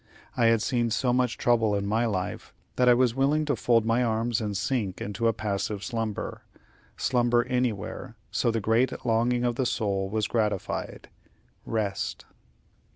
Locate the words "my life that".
1.85-2.89